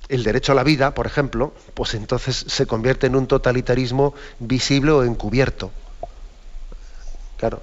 [0.10, 4.92] el derecho a la vida, por ejemplo, pues entonces se convierte en un totalitarismo visible
[4.92, 5.72] o encubierto.
[7.38, 7.62] Claro,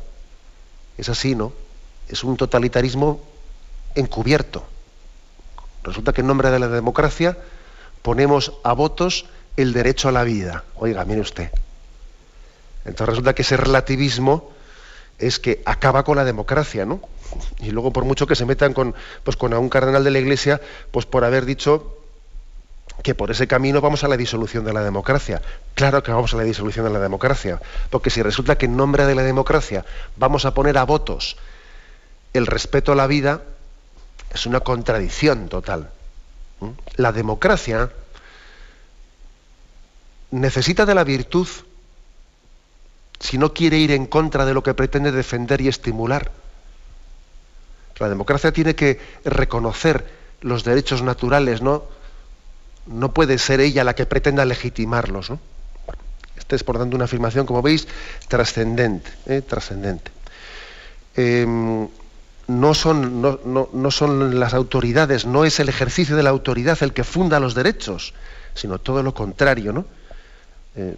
[0.97, 1.53] es así, ¿no?
[2.09, 3.21] Es un totalitarismo
[3.95, 4.65] encubierto.
[5.83, 7.39] Resulta que en nombre de la democracia
[8.03, 9.27] ponemos a votos
[9.63, 10.65] el derecho a la vida.
[10.77, 11.51] Oiga, mire usted.
[12.85, 14.51] Entonces resulta que ese relativismo
[15.19, 17.01] es que acaba con la democracia, ¿no?
[17.59, 20.19] Y luego por mucho que se metan con, pues, con a un cardenal de la
[20.19, 21.97] Iglesia, pues por haber dicho
[23.03, 25.41] que por ese camino vamos a la disolución de la democracia.
[25.75, 29.07] Claro que vamos a la disolución de la democracia, porque si resulta que en nombre
[29.07, 29.85] de la democracia
[30.17, 31.37] vamos a poner a votos
[32.33, 33.43] el respeto a la vida,
[34.33, 35.91] es una contradicción total.
[36.97, 37.91] La democracia
[40.31, 41.49] necesita de la virtud
[43.19, 46.31] si no quiere ir en contra de lo que pretende defender y estimular.
[47.99, 50.07] La democracia tiene que reconocer
[50.41, 51.85] los derechos naturales, ¿no?
[52.87, 55.29] No puede ser ella la que pretenda legitimarlos.
[55.31, 55.39] ¿no?
[56.37, 57.87] Esta es, por tanto, una afirmación, como veis,
[58.27, 59.11] trascendente.
[59.27, 59.43] ¿eh?
[59.43, 60.11] trascendente.
[61.15, 61.89] Em,
[62.47, 67.05] no son, no, son las autoridades, no es el ejercicio de la autoridad el que
[67.05, 68.15] funda los derechos,
[68.55, 69.85] sino todo lo contrario, ¿no?
[70.77, 70.97] Eh,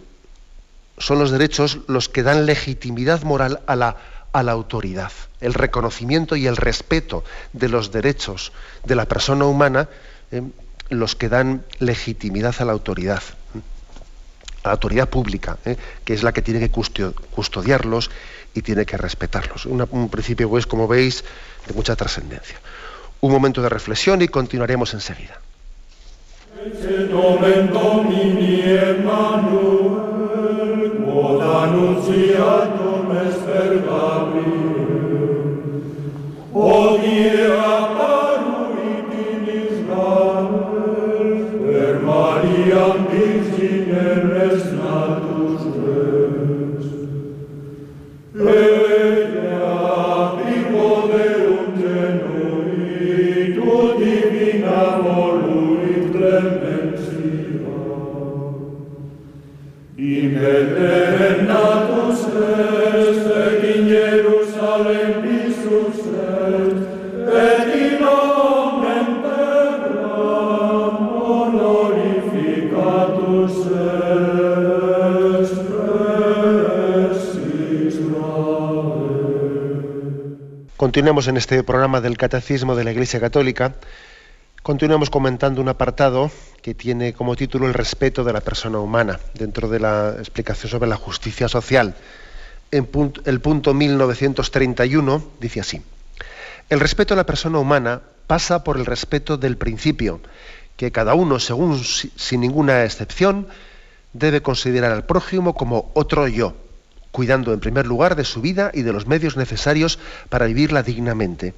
[0.97, 3.97] son los derechos los que dan legitimidad moral a la,
[4.33, 5.11] autoridad.
[5.41, 8.51] El reconocimiento y el respeto de los derechos
[8.83, 9.89] de la persona humana,
[10.31, 10.41] eh,
[10.89, 13.23] los que dan legitimidad a la autoridad,
[14.63, 18.11] a la autoridad pública, eh, que es la que tiene que custodiarlos
[18.53, 19.65] y tiene que respetarlos.
[19.65, 21.23] un principio, pues, como veis,
[21.67, 22.59] de mucha trascendencia.
[23.21, 25.39] Un momento de reflexión y continuaremos enseguida.
[26.65, 29.99] Ecce nomen Domini Emmanuel,
[31.03, 35.03] quod annunciatum est per Gabriel.
[36.53, 36.97] O
[80.83, 83.75] Continuemos en este programa del Catecismo de la Iglesia Católica.
[84.63, 86.29] Continuamos comentando un apartado
[86.61, 90.89] que tiene como título el respeto de la persona humana, dentro de la explicación sobre
[90.89, 91.95] la justicia social.
[92.69, 92.89] En
[93.23, 95.81] el punto 1931 dice así,
[96.69, 100.19] el respeto a la persona humana pasa por el respeto del principio,
[100.75, 103.47] que cada uno, según sin ninguna excepción,
[104.11, 106.55] debe considerar al prójimo como otro yo
[107.13, 109.99] cuidando en primer lugar de su vida y de los medios necesarios
[110.29, 111.53] para vivirla dignamente.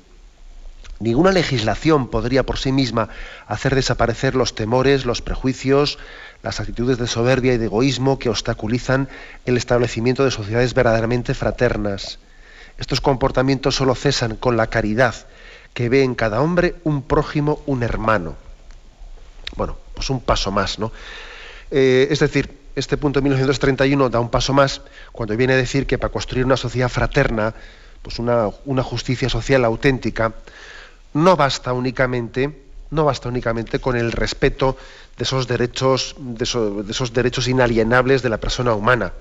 [1.00, 3.08] Ninguna legislación podría por sí misma
[3.48, 5.98] hacer desaparecer los temores, los prejuicios,
[6.44, 9.08] las actitudes de soberbia y de egoísmo que obstaculizan
[9.46, 12.20] el establecimiento de sociedades verdaderamente fraternas.
[12.78, 15.16] Estos comportamientos solo cesan con la caridad,
[15.74, 18.36] que ve en cada hombre un prójimo, un hermano.
[19.56, 20.92] Bueno, pues un paso más, ¿no?
[21.72, 25.88] Eh, es decir, este punto de 1931 da un paso más cuando viene a decir
[25.88, 27.54] que para construir una sociedad fraterna,
[28.02, 28.52] pues una,
[28.84, 30.34] justicia social auténtica,
[31.14, 34.78] no basta únicamente, no basta únicamente con el respeto
[35.18, 39.14] de esos derechos, de esos, derechos inalienables de la persona humana.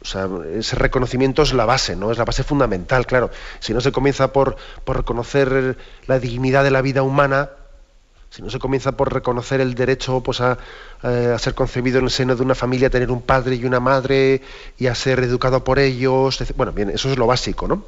[0.00, 2.12] O sea, ese reconocimiento es la base, ¿no?
[2.12, 3.30] Es la base fundamental, claro.
[3.60, 5.76] Si no se comienza por, por reconocer
[6.06, 7.50] la dignidad de la vida humana,
[8.30, 10.58] si no se comienza por reconocer el derecho pues, a,
[11.02, 14.42] ser concebido en el seno de una familia, a tener un padre y una madre
[14.78, 17.84] y a ser educado por ellos, bueno, bien, eso es lo básico, ¿no?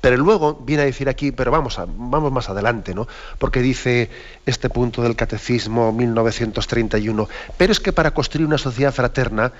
[0.00, 3.06] Pero luego viene a decir aquí, pero vamos, a, vamos más adelante, ¿no?
[3.38, 4.10] Porque dice
[4.46, 9.52] este punto del Catecismo 1931, pero es que para construir una sociedad fraterna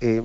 [0.00, 0.22] eh,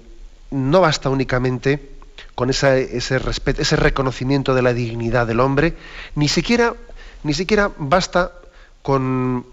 [0.52, 1.93] no basta únicamente
[2.36, 5.76] con ese, ese reconocimiento de la dignidad del hombre,
[6.15, 6.76] ni siquiera,
[7.24, 8.34] ni siquiera basta
[8.84, 9.46] con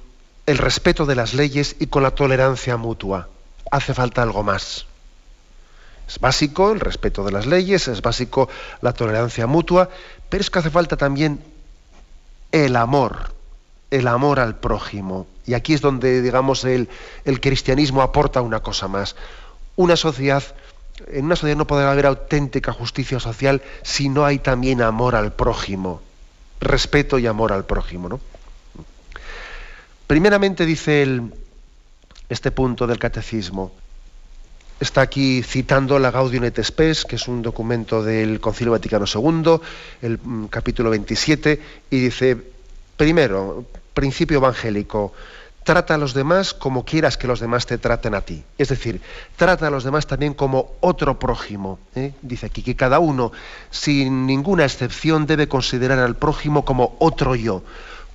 [0.45, 3.29] el respeto de las leyes y con la tolerancia mutua.
[3.71, 4.87] Hace falta algo más.
[6.07, 8.49] Es básico el respeto de las leyes, es básico
[8.83, 9.89] la tolerancia mutua,
[10.29, 11.43] pero es que hace falta también
[12.51, 13.33] el amor,
[13.93, 15.29] el amor al prójimo.
[15.47, 16.89] Y aquí es donde, digamos, el,
[17.25, 19.15] el cristianismo aporta una cosa más.
[19.77, 20.43] Una sociedad
[21.09, 25.33] en una sociedad no podrá haber auténtica justicia social si no hay también amor al
[25.33, 26.03] prójimo,
[26.61, 28.09] respeto y amor al prójimo.
[28.09, 28.21] ¿no?
[30.11, 31.07] Primeramente dice
[32.29, 33.71] este punto del catecismo,
[34.81, 39.61] está aquí citando la Gaudium et Spes, que es un documento del Concilio Vaticano II,
[40.03, 42.37] el mm, capítulo 27, y dice,
[42.97, 45.13] primero, principio evangélico,
[45.63, 48.43] trata a los demás como quieras que los demás te traten a ti.
[48.59, 49.01] Es decir,
[49.37, 51.79] trata a los demás también como otro prójimo.
[51.95, 52.15] ¿eh?
[52.21, 53.31] Dice aquí que cada uno,
[53.71, 57.63] sin ninguna excepción, debe considerar al prójimo como otro yo,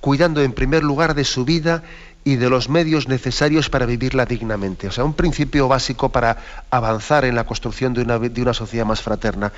[0.00, 1.82] cuidando en primer lugar de su vida
[2.26, 4.88] y de los medios necesarios para vivirla dignamente.
[4.88, 6.36] O sea, un principio básico para
[6.70, 9.52] avanzar en la construcción de una, sociedad más fraterna.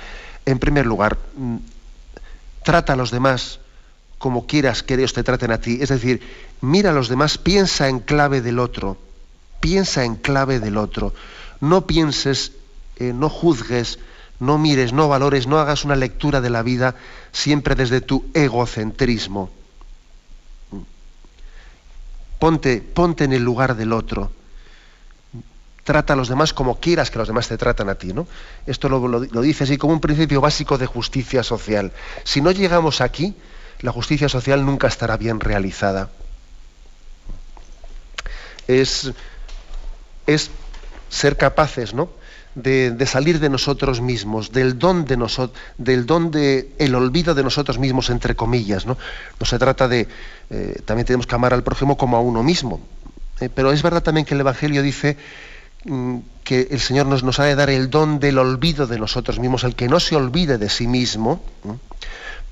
[0.45, 1.55] En primer lugar, mm,
[2.63, 3.59] trata a los demás
[4.19, 5.79] como quieras que Dios te traten a ti.
[5.81, 6.21] Es decir,
[6.61, 8.97] mira a los demás, piensa en clave del otro,
[9.59, 11.15] piensa en clave del otro.
[11.61, 12.51] No pienses,
[12.97, 13.97] eh, no juzgues,
[14.39, 16.93] no mires, no valores, no hagas una lectura de la vida
[17.31, 19.49] siempre desde tu egocentrismo.
[22.39, 24.31] Ponte, ponte en el lugar del otro.
[25.83, 28.13] Trata a los demás como quieras que los demás te tratan a ti.
[28.13, 28.27] ¿no?
[28.65, 31.91] Esto lo, lo dice así como un principio básico de justicia social.
[32.23, 33.35] Si no llegamos aquí,
[33.81, 36.09] la justicia social nunca estará bien realizada.
[38.67, 39.11] Es,
[40.27, 40.51] es
[41.09, 42.09] ser capaces ¿no?
[42.55, 47.43] De, salir de nosotros mismos, del don de nosotros, del don de el olvido de
[47.43, 48.85] nosotros mismos, entre comillas.
[48.85, 48.97] No,
[49.43, 50.07] se trata de.
[50.49, 52.79] Eh, también tenemos que amar al prójimo como a uno mismo.
[53.39, 55.17] Eh, pero es verdad también que el Evangelio dice
[55.85, 59.39] mm, que el Señor nos, nos, ha de dar el don del olvido de nosotros
[59.39, 61.41] mismos, el que no se olvide de sí mismo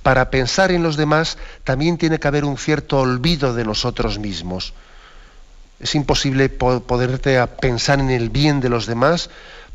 [0.07, 4.73] para pensar en los demás también tiene que haber un cierto olvido de nosotros mismos.
[5.81, 9.29] Es imposible poderte a pensar en el bien de los demás,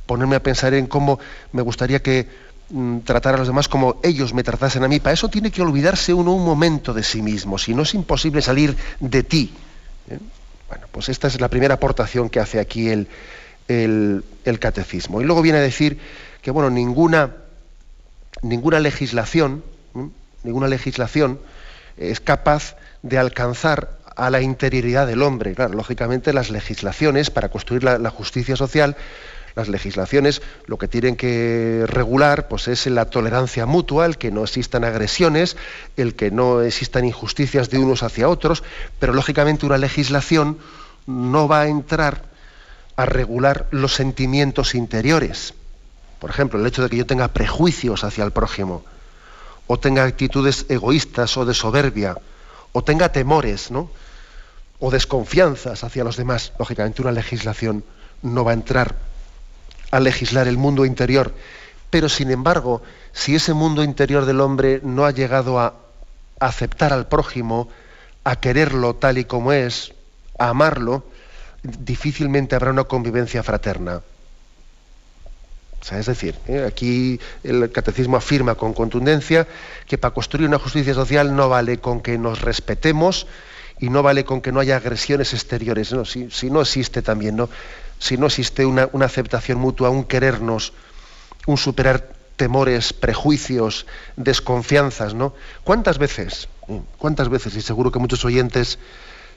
[0.07, 1.19] ponerme a pensar en cómo
[1.53, 2.29] me gustaría que
[2.71, 5.01] mm, tratar a los demás como ellos me tratasen a mí.
[5.01, 8.43] Para eso tiene que olvidarse uno un momento de sí mismo, si no es imposible
[8.43, 9.53] salir de ti.
[10.09, 10.19] ¿eh?
[10.69, 13.09] Bueno, pues esta es la primera aportación que hace aquí el,
[14.59, 15.21] catecismo.
[15.21, 15.99] Y luego viene a decir
[16.41, 17.31] que bueno, ninguna,
[18.43, 19.63] legislación
[20.43, 21.39] ninguna legislación
[21.97, 25.55] es capaz de alcanzar a la interioridad del hombre.
[25.55, 28.97] Claro, lógicamente las legislaciones para construir la, justicia social,
[29.55, 34.45] las legislaciones lo que tienen que regular pues es la tolerancia mutua, el que no
[34.45, 35.57] existan agresiones,
[35.97, 38.63] el que no existan injusticias de unos hacia otros,
[38.99, 40.59] pero lógicamente una legislación
[41.07, 42.25] no va a entrar
[42.97, 45.55] a regular los sentimientos interiores.
[46.19, 48.85] Por ejemplo, el hecho de que yo tenga prejuicios hacia el prójimo
[49.67, 52.17] o tenga actitudes egoístas o de soberbia,
[52.73, 53.91] o tenga temores, ¿no?
[54.85, 56.53] o desconfianzas hacia los demás.
[56.59, 57.85] Lógicamente una legislación
[58.23, 58.97] no va a entrar
[59.93, 61.33] a legislar el mundo interior,
[61.91, 65.75] pero sin embargo, si ese mundo interior del hombre no ha llegado a
[66.41, 67.69] aceptar al prójimo,
[68.25, 69.95] a quererlo tal y como es,
[70.37, 71.05] a amarlo,
[71.63, 74.03] difícilmente habrá una convivencia fraterna
[75.91, 76.65] es decir, ¿eh?
[76.67, 79.49] aquí el catecismo afirma con contundencia
[79.87, 83.27] que para construir una justicia social no vale con que nos respetemos
[83.81, 85.93] y no vale con que no haya agresiones exteriores.
[86.31, 87.49] Si, no existe también, ¿no?
[88.03, 90.73] Si no existe una, aceptación mutua, un querernos,
[91.47, 93.87] un superar temores, prejuicios,
[94.17, 95.35] desconfianzas, ¿no?
[95.63, 96.49] ¿Cuántas veces?
[96.67, 96.81] ¿Eh?
[96.99, 97.55] ¿Cuántas veces?
[97.55, 98.81] Y seguro que muchos oyentes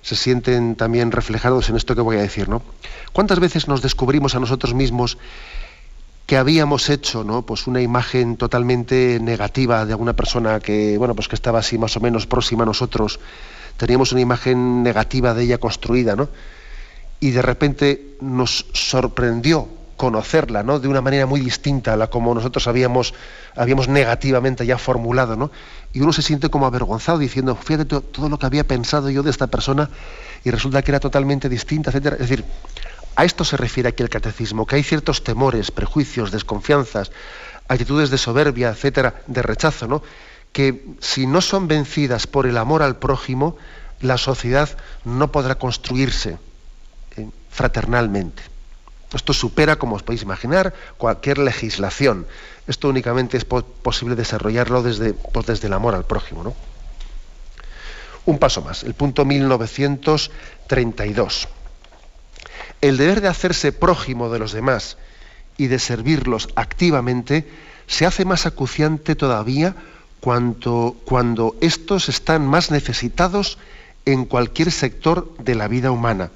[0.01, 2.63] se sienten también reflejados en esto que voy a decir, ¿no?
[3.13, 5.19] ¿Cuántas veces nos descubrimos a nosotros mismos
[6.25, 7.43] que habíamos hecho ¿no?
[7.43, 11.95] pues una imagen totalmente negativa de alguna persona que, bueno, pues que estaba así más
[11.97, 13.19] o menos próxima a nosotros,
[13.77, 16.29] teníamos una imagen negativa de ella construida, ¿no?
[17.19, 20.79] Y de repente nos sorprendió conocerla ¿no?
[20.79, 23.13] de una manera muy distinta a la como nosotros habíamos,
[23.55, 25.51] habíamos negativamente ya formulado, ¿no?
[25.93, 29.31] y uno se siente como avergonzado diciendo, fíjate todo lo que había pensado yo de
[29.31, 29.89] esta persona
[30.43, 32.13] y resulta que era totalmente distinta, etc.
[32.13, 32.45] Es decir,
[33.15, 37.11] a esto se refiere aquí el catecismo, que hay ciertos temores, prejuicios, desconfianzas,
[37.67, 40.03] actitudes de soberbia, etcétera, de rechazo, ¿no?
[40.51, 43.57] que si no son vencidas por el amor al prójimo,
[44.01, 44.69] la sociedad
[45.05, 46.37] no podrá construirse
[47.55, 48.43] fraternalmente.
[49.13, 52.27] Esto supera, como os podéis imaginar, cualquier legislación.
[52.67, 56.43] Esto únicamente es posible desarrollarlo desde, pues desde el amor al prójimo.
[56.43, 56.53] ¿no?
[58.25, 61.47] Un paso más, el punto 1932.
[62.81, 64.97] El deber de hacerse prójimo de los demás
[65.57, 67.47] y de servirlos activamente
[67.87, 69.77] se hace más acuciante todavía
[70.19, 73.57] cuando, cuando estos están más necesitados
[74.05, 76.31] en cualquier sector de la vida humana.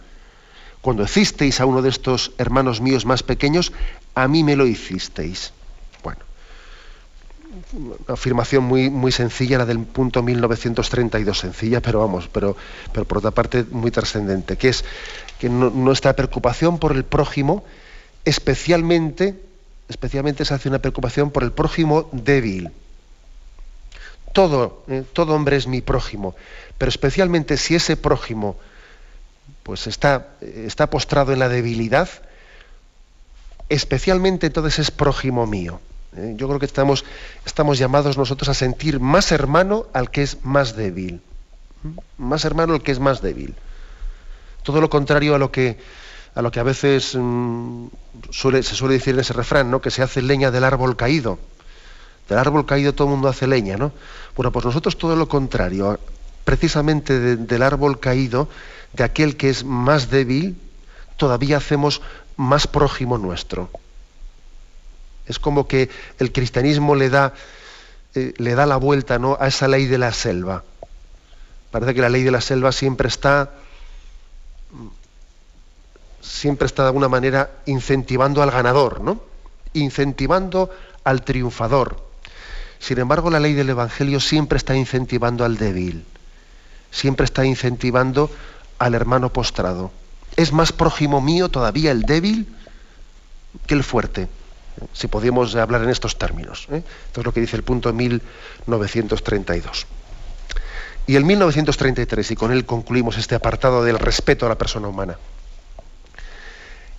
[0.81, 3.73] Cuando hicisteis a uno de estos hermanos míos más pequeños,
[4.15, 5.51] a mí me lo hicisteis.
[6.03, 6.21] Bueno,
[7.73, 12.55] una afirmación muy, muy sencilla, la del punto 1932, sencilla, pero vamos, pero,
[12.93, 14.85] pero por otra parte muy trascendente, que es
[15.37, 17.63] que nuestra preocupación por el prójimo,
[18.23, 19.35] especialmente,
[19.89, 22.71] especialmente se hace una preocupación por el prójimo débil.
[24.31, 26.35] Todo, eh, todo hombre es mi prójimo,
[26.77, 28.57] pero especialmente si ese prójimo
[29.63, 32.09] pues está, está postrado en la debilidad,
[33.69, 35.79] especialmente entonces es prójimo mío.
[36.15, 36.33] ¿eh?
[36.35, 37.03] Yo creo que estamos,
[37.77, 41.21] llamados nosotros a sentir más hermano al que es más débil.
[42.17, 43.55] Más hermano al que es más débil.
[44.63, 45.77] Todo lo contrario a lo que
[46.35, 47.87] a lo que a veces mm,
[48.31, 49.81] se suele decir en ese refrán, ¿no?
[49.81, 51.39] que se hace leña del árbol caído.
[52.29, 53.91] Del árbol caído todo el mundo hace leña, ¿no?
[54.35, 55.99] Bueno, pues nosotros todo lo contrario,
[56.45, 58.47] precisamente del árbol caído,
[58.93, 60.57] de aquel que es más débil,
[61.17, 62.01] todavía hacemos
[62.37, 63.69] más prójimo nuestro.
[65.27, 67.33] Es como que el cristianismo le da,
[68.15, 69.37] eh, le da la vuelta ¿no?
[69.39, 70.63] a esa ley de la selva.
[71.71, 73.51] Parece que la ley de la selva siempre está
[76.21, 79.21] siempre está de alguna manera incentivando al ganador, ¿no?
[79.73, 80.69] Incentivando
[81.03, 82.03] al triunfador.
[82.79, 86.05] Sin embargo, la ley del Evangelio siempre está incentivando al débil,
[86.91, 88.31] siempre está incentivando
[88.79, 89.91] al hermano postrado.
[90.35, 92.47] Es más prójimo mío todavía el débil
[93.67, 94.27] que el fuerte,
[94.93, 96.67] si podemos hablar en estos términos.
[96.71, 96.83] ¿eh?
[97.07, 99.85] Esto es lo que dice el punto 1932.
[101.07, 105.17] Y el 1933, y con él concluimos este apartado del respeto a la persona humana.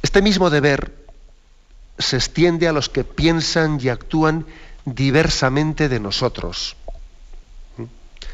[0.02, 0.92] Este mismo deber
[1.98, 4.46] se extiende a los que piensan y actúan
[4.84, 6.76] diversamente de nosotros.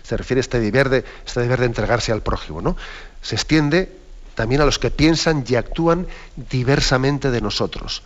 [0.02, 2.76] Se refiere este deber de, este deber de entregarse al prójimo, ¿no?
[3.22, 3.90] Se extiende
[4.34, 6.06] también a los que piensan y actúan
[6.36, 8.02] diversamente de nosotros.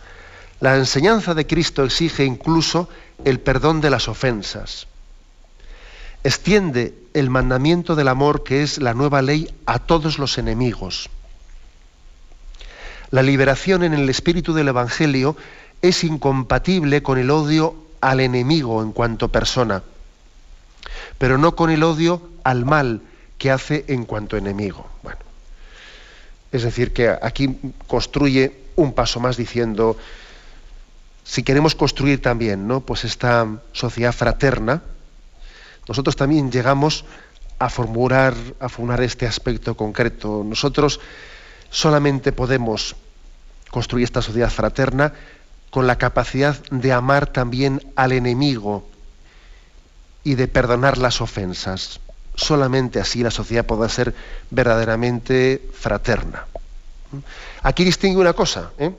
[0.59, 2.87] La enseñanza de Cristo exige incluso
[3.25, 4.87] el perdón de las ofensas.
[6.23, 11.09] Extiende el mandamiento del amor, que es la nueva ley, a todos los enemigos.
[13.09, 15.35] La liberación en el espíritu del Evangelio
[15.81, 19.83] es incompatible con el odio al enemigo en cuanto persona,
[21.21, 23.03] pero no con el odio al mal
[23.37, 24.89] que hace en cuanto enemigo.
[25.03, 25.19] Bueno,
[26.51, 29.97] es decir, que aquí construye un paso más diciendo,
[31.23, 32.81] si queremos construir también ¿no?
[32.81, 34.81] pues esta sociedad fraterna,
[35.87, 37.05] nosotros también llegamos
[37.59, 40.43] a formular, a formular este aspecto concreto.
[40.43, 40.99] Nosotros
[41.69, 42.95] solamente podemos
[43.69, 45.13] construir esta sociedad fraterna
[45.69, 48.89] con la capacidad de amar también al enemigo
[50.23, 51.99] y de perdonar las ofensas.
[52.35, 54.13] Solamente así la sociedad podrá ser
[54.49, 56.45] verdaderamente fraterna.
[57.61, 58.91] Aquí distingue una cosa, ¿eh?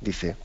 [0.00, 0.36] dice,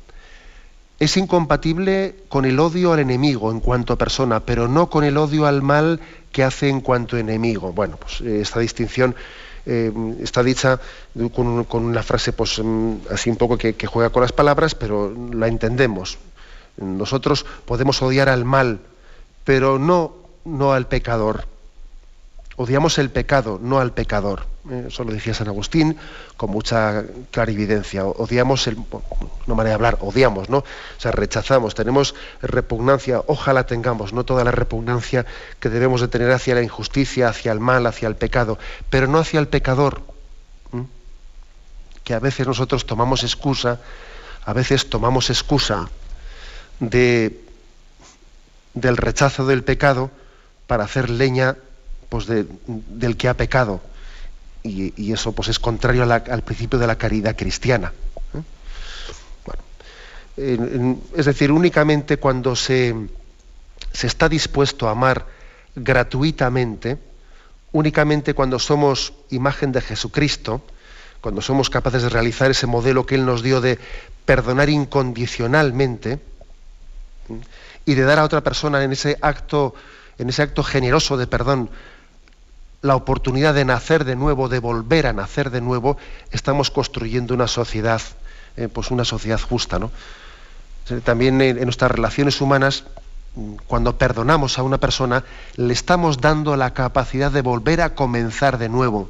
[0.99, 5.17] es incompatible con el odio al enemigo en cuanto a persona, pero no con el
[5.17, 6.01] odio al mal
[6.31, 7.71] que hace en cuanto enemigo.
[7.71, 9.15] Bueno, pues eh, esta distinción
[9.65, 9.91] eh,
[10.21, 10.79] está dicha
[11.33, 15.47] con, una frase pues, mm, así un poco que, juega con las palabras, pero la
[15.47, 16.17] entendemos.
[16.77, 18.79] Nosotros podemos odiar al mal,
[19.49, 20.13] pero no,
[20.45, 21.47] no al pecador.
[22.55, 24.45] Odiamos el pecado, no al pecador.
[24.69, 25.97] Eh, eso lo decía San Agustín
[26.37, 28.05] con mucha clarividencia.
[28.05, 28.77] Odiamos el,
[29.47, 30.59] no manera de hablar, odiamos, ¿no?
[30.59, 30.65] O
[30.99, 35.25] sea, rechazamos, tenemos repugnancia, ojalá tengamos, no toda la repugnancia
[35.59, 38.59] que debemos de tener hacia la injusticia, hacia el mal, hacia el pecado,
[38.91, 40.03] pero no hacia el pecador.
[42.03, 43.79] Que a veces nosotros tomamos excusa,
[44.45, 45.89] a veces tomamos excusa
[46.79, 47.48] de,
[48.73, 50.11] del rechazo del pecado
[50.67, 51.55] para hacer leña
[52.09, 53.81] pues del que ha pecado.
[54.63, 57.93] Y, eso pues, es contrario al principio de la caridad cristiana.
[60.37, 60.97] ¿eh?
[61.15, 62.95] es decir, únicamente cuando se,
[63.93, 65.25] se está dispuesto a amar
[65.75, 66.97] gratuitamente,
[67.71, 70.61] únicamente cuando somos imagen de Jesucristo,
[71.21, 73.79] cuando somos capaces de realizar ese modelo que Él nos dio de
[74.25, 76.19] perdonar incondicionalmente
[77.89, 79.73] y de dar a otra persona en ese acto
[80.19, 81.71] en ese acto generoso de perdón,
[82.81, 85.97] la oportunidad de nacer de nuevo, de volver a nacer de nuevo,
[86.31, 88.01] estamos construyendo una sociedad,
[88.57, 89.91] eh, pues una sociedad justa, ¿no?
[91.03, 92.83] También en, nuestras relaciones humanas,
[93.65, 95.23] cuando perdonamos a una persona,
[95.55, 99.09] le estamos dando la capacidad de volver a comenzar de nuevo.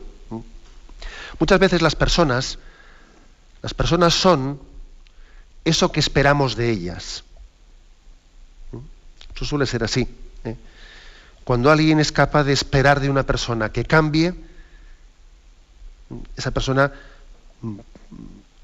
[1.39, 2.59] Muchas veces las personas,
[3.61, 4.59] las personas son
[5.63, 7.23] eso que esperamos de ellas.
[9.39, 10.05] Eso suele ser así.
[10.43, 10.57] ¿eh?
[11.45, 14.33] Cuando alguien es capaz de esperar de una persona que cambie,
[16.35, 16.91] esa persona
[17.61, 17.77] mm,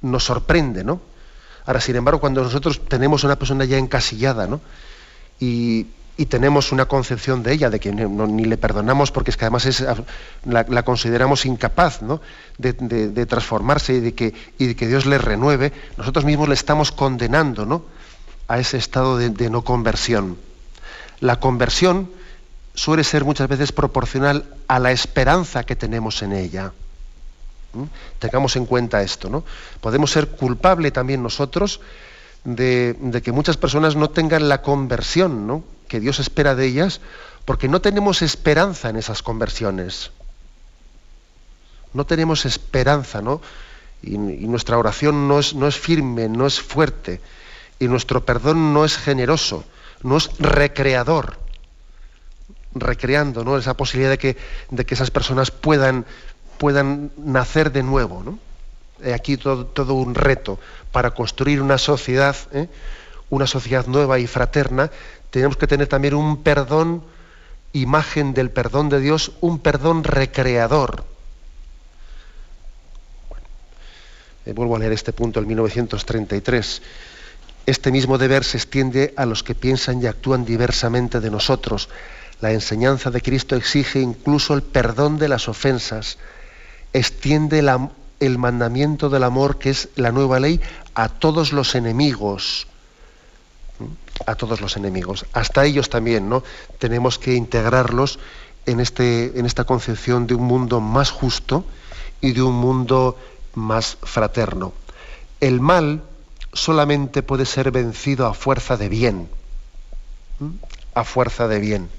[0.01, 0.99] nos sorprende, ¿no?
[1.65, 4.59] Ahora, sin embargo, cuando nosotros tenemos una persona ya encasillada, ¿no?
[5.39, 5.87] Y,
[6.27, 9.83] tenemos una concepción de ella, de que ni le perdonamos porque es que además
[10.45, 12.21] la, consideramos incapaz ¿no?
[12.57, 16.93] de, transformarse y de, que, y de que Dios le renueve, nosotros mismos le estamos
[16.93, 17.83] condenando ¿no?
[18.47, 20.37] a ese estado de no conversión.
[21.19, 22.09] La conversión
[22.73, 26.73] suele ser muchas veces proporcional a la esperanza que tenemos en ella.
[27.73, 27.83] ¿Mm?
[28.19, 29.43] Tengamos en cuenta esto, ¿no?
[29.81, 31.79] Podemos ser culpables también nosotros
[32.43, 35.63] de, que muchas personas no tengan la conversión ¿no?
[35.87, 37.01] que Dios espera de ellas,
[37.43, 40.11] porque no tenemos esperanza en esas conversiones.
[41.93, 43.41] No tenemos esperanza, ¿no?
[44.01, 47.21] Y, nuestra oración no es firme, no es fuerte,
[47.79, 49.63] y nuestro perdón no es generoso,
[50.05, 51.39] no es recreador
[52.75, 53.57] recreando ¿no?
[53.57, 54.37] esa posibilidad de que,
[54.69, 56.05] de que esas personas puedan,
[56.57, 58.21] puedan nacer de nuevo.
[58.23, 58.39] ¿no?
[59.11, 60.59] Aquí todo, un reto
[60.91, 62.67] para construir una sociedad, ¿eh?
[63.29, 64.91] una sociedad nueva y fraterna,
[65.31, 67.03] tenemos que tener también un perdón,
[67.73, 71.03] imagen del perdón de Dios, un perdón recreador.
[74.45, 76.81] Eh, vuelvo a leer este punto, el 1933.
[77.65, 81.89] Este mismo deber se extiende a los que piensan y actúan diversamente de nosotros,
[82.41, 86.17] la enseñanza de Cristo exige incluso el perdón de las ofensas,
[86.93, 87.63] extiende
[88.19, 90.59] el mandamiento del amor, que es la nueva ley,
[90.93, 92.67] a todos los enemigos.
[94.25, 95.25] A todos los enemigos.
[95.33, 96.43] Hasta ellos también, ¿no?
[96.77, 98.19] Tenemos que integrarlos
[98.65, 101.65] en, este, en esta concepción de un mundo más justo
[102.21, 103.17] y de un mundo
[103.53, 104.73] más fraterno.
[105.41, 106.01] El mal
[106.55, 109.29] solamente puede ser vencido a fuerza de bien.
[110.93, 111.89] A fuerza de bien.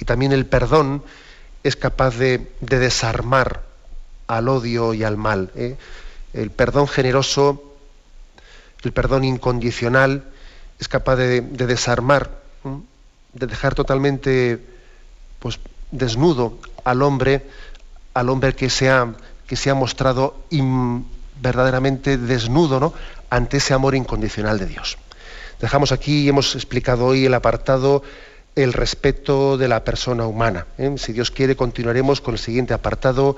[0.00, 1.04] Y también el perdón
[1.62, 3.62] es capaz de, desarmar
[4.26, 5.52] al odio y al mal.
[5.54, 5.76] ¿eh?
[6.32, 7.62] El perdón generoso,
[8.82, 10.24] el perdón incondicional,
[10.80, 12.30] es capaz de, desarmar,
[13.34, 14.64] de dejar totalmente
[15.38, 15.60] pues,
[15.90, 17.46] desnudo al hombre,
[18.14, 19.14] al hombre que se ha,
[19.46, 20.36] que se ha mostrado
[21.40, 22.94] verdaderamente desnudo ¿no?
[23.34, 24.96] Ante ese amor incondicional de Dios.
[25.60, 28.02] Dejamos aquí y hemos explicado hoy el apartado
[28.54, 30.66] el respeto de la persona humana.
[30.78, 30.94] ¿eh?
[30.98, 33.36] Si Dios quiere, continuaremos con el siguiente apartado,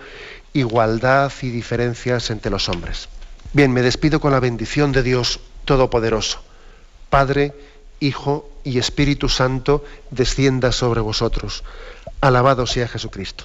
[0.52, 3.08] igualdad y diferencias entre los hombres.
[3.54, 6.42] Bien, me despido con la bendición de Dios Todopoderoso.
[7.08, 7.54] Padre,
[7.98, 11.64] Hijo y Espíritu Santo, descienda sobre vosotros.
[12.20, 13.44] Alabado sea Jesucristo.